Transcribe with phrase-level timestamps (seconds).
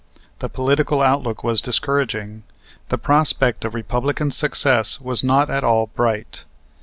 [0.39, 2.41] The political outlook was discouraging.
[2.89, 6.43] The prospect of Republican success was not at all bright.